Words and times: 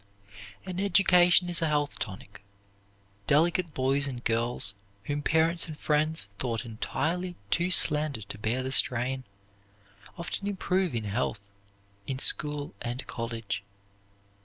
An 0.65 0.79
education 0.79 1.47
is 1.47 1.61
a 1.61 1.67
health 1.67 1.99
tonic. 1.99 2.41
Delicate 3.27 3.75
boys 3.75 4.07
and 4.07 4.23
girls, 4.23 4.73
whom 5.03 5.21
parents 5.21 5.67
and 5.67 5.77
friends 5.77 6.27
thought 6.39 6.65
entirely 6.65 7.35
too 7.51 7.69
slender 7.69 8.23
to 8.23 8.39
bear 8.39 8.63
the 8.63 8.71
strain, 8.71 9.25
often 10.17 10.47
improve 10.47 10.95
in 10.95 11.03
health 11.03 11.47
in 12.07 12.17
school 12.17 12.73
and 12.81 13.05
college. 13.05 13.61